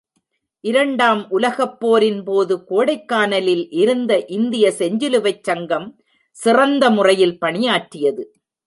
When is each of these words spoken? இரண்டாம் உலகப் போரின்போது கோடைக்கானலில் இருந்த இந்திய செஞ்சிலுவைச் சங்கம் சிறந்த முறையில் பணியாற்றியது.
இரண்டாம் 0.63 1.29
உலகப் 1.29 1.85
போரின்போது 1.85 2.55
கோடைக்கானலில் 2.69 3.65
இருந்த 3.71 4.25
இந்திய 4.27 4.73
செஞ்சிலுவைச் 4.77 5.43
சங்கம் 5.43 5.87
சிறந்த 6.29 6.89
முறையில் 6.89 7.39
பணியாற்றியது. 7.39 8.23